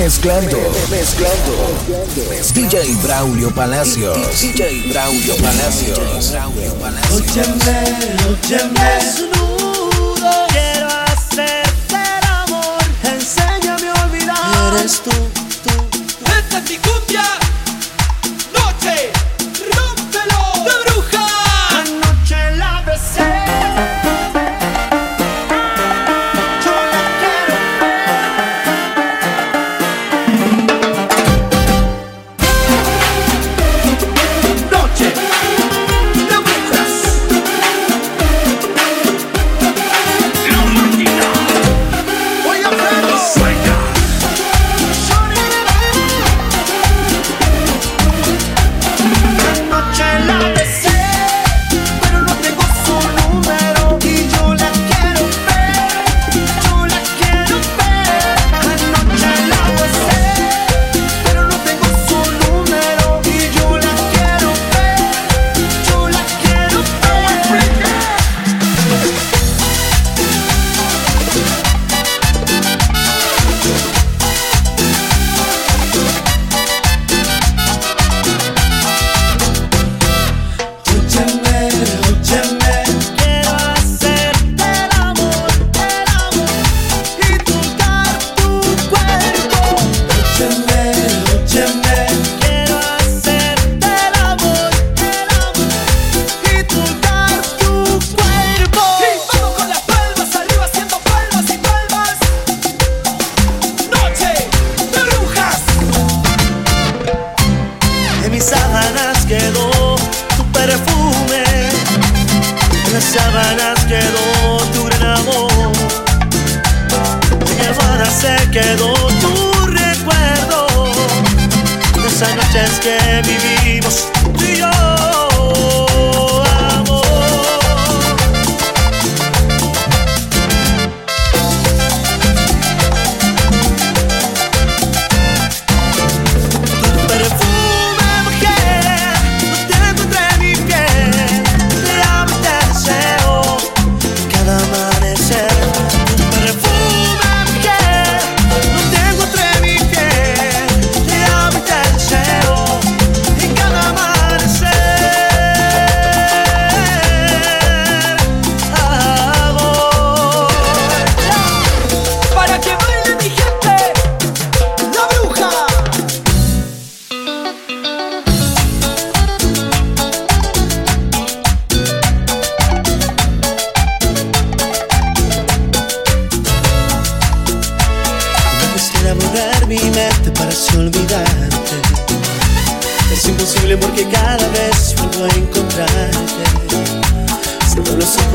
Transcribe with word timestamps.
Mezclando. 0.00 0.56
Mezclando. 0.88 1.76
DJ 2.54 2.96
Braulio 3.02 3.54
Palacios. 3.54 4.40
DJ 4.40 4.88
Braulio 4.88 5.36
Palacios. 5.36 6.30
Braulio 6.30 6.74
Palacios. 6.76 7.20
Óyeme, 7.20 8.16
óyeme. 8.26 8.80
Desnudo. 8.96 10.46
Quiero 10.48 10.88
hacerte 10.88 11.96
el 11.96 12.26
amor. 12.26 12.82
Enséñame 13.04 13.90
a 13.90 14.04
olvidar. 14.06 14.74
Eres 14.78 15.02
tú. 15.02 15.29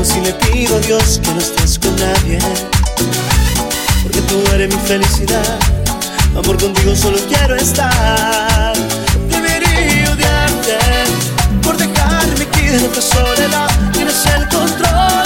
si 0.06 0.20
le 0.20 0.32
pido 0.34 0.76
a 0.76 0.80
Dios 0.80 1.20
que 1.22 1.30
no 1.32 1.40
estés 1.40 1.78
con 1.78 1.94
nadie. 1.96 2.38
Porque 4.02 4.20
tú 4.22 4.40
eres 4.54 4.72
mi 4.72 4.80
felicidad, 4.86 5.58
amor 6.36 6.56
contigo 6.58 6.94
solo 6.94 7.18
quiero 7.28 7.56
estar. 7.56 8.76
Debería 9.28 10.12
odiarte 10.12 10.78
por 11.62 11.76
dejarme 11.76 12.44
aquí 12.44 12.66
en 12.68 12.76
esta 12.76 13.02
soledad, 13.02 13.68
tienes 13.92 14.24
el 14.26 14.48
control. 14.48 15.25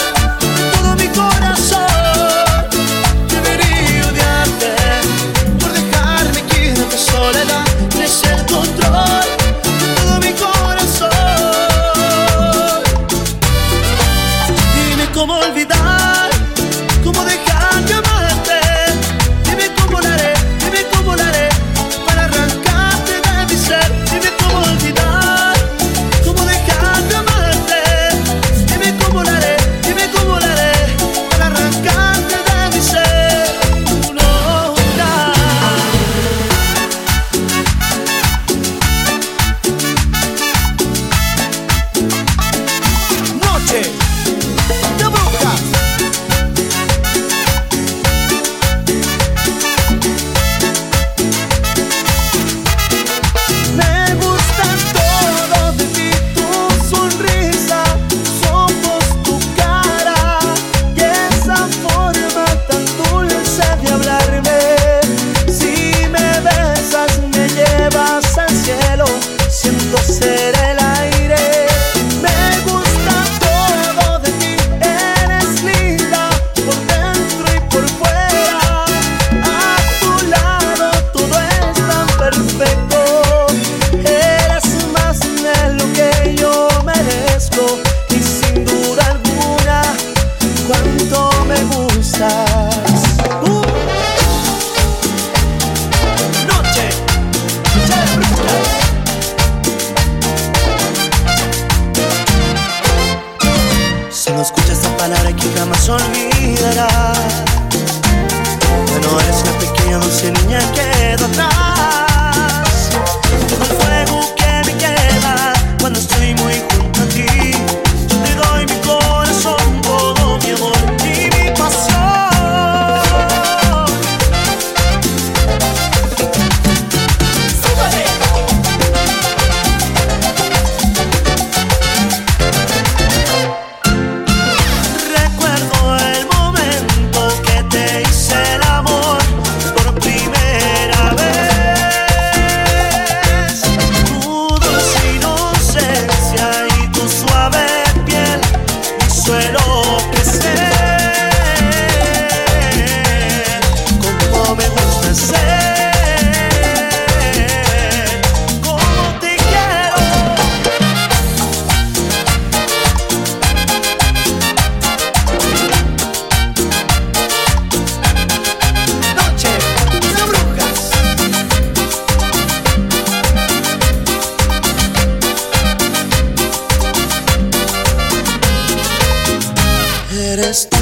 eres 180.33 180.69
tú, 180.71 180.77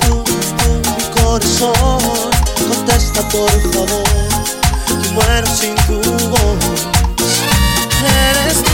tú, 0.00 0.22
tú, 0.24 0.90
mi 0.96 1.22
corazón. 1.22 2.00
Contesta 2.68 3.22
por 3.30 3.50
favor, 3.72 4.04
muero 5.14 5.46
sin 5.46 5.74
tu 5.86 6.00
voz. 6.28 6.86
Eres 8.04 8.62
tú. 8.62 8.69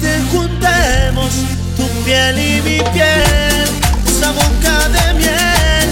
te 0.00 0.20
juntemos, 0.32 1.30
tu 1.76 1.86
piel 2.04 2.38
y 2.38 2.62
mi 2.62 2.78
piel, 2.92 3.68
esa 4.06 4.32
boca 4.32 4.88
de 4.88 5.14
miel 5.14 5.88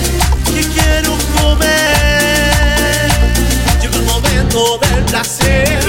que 0.46 0.62
quiero 0.74 1.16
comer. 1.40 3.10
Llegó 3.80 3.96
el 3.96 4.04
momento 4.04 4.78
del 4.78 5.04
placer. 5.04 5.87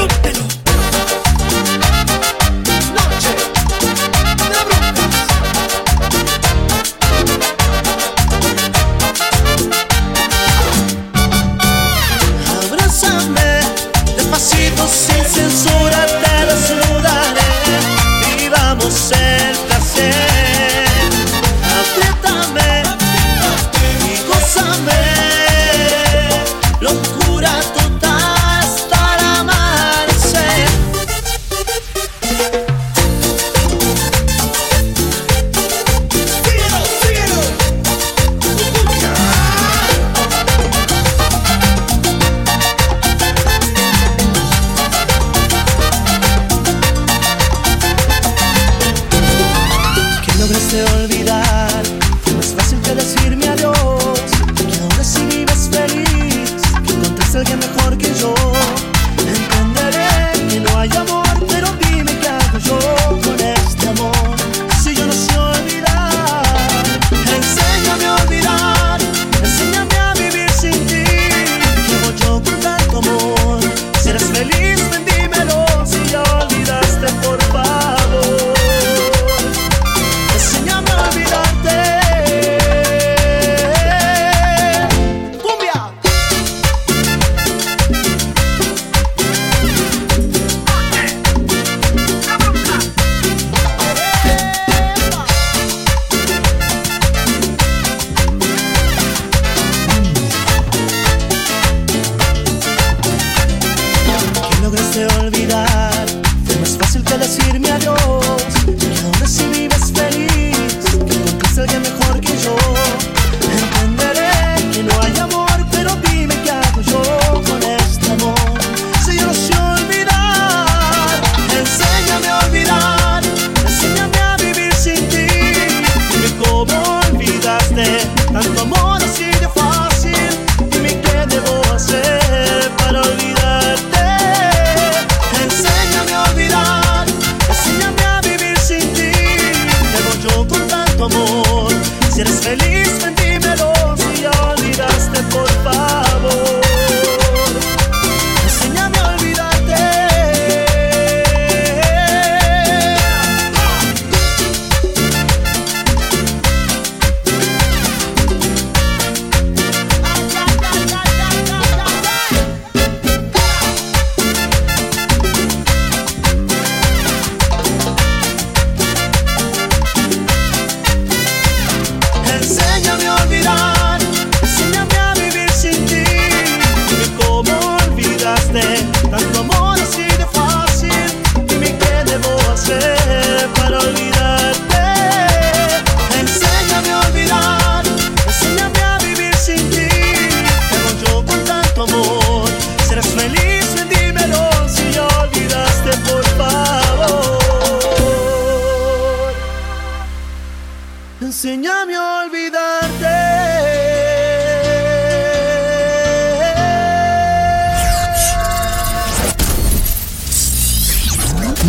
tu 140.99 141.05
amor. 141.05 141.71
Si 142.11 142.23
feliz. 142.25 142.78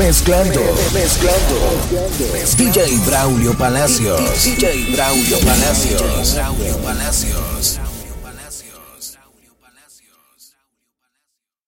Mezclando, 0.00 0.62
mezclando. 0.94 1.76
DJ 2.56 3.04
Braulio 3.04 3.52
Palacios. 3.52 4.44
DJ 4.44 4.92
Braulio 4.92 5.38
Palacios. 5.40 6.32
Braulio 6.36 6.78
Palacios. 6.78 7.49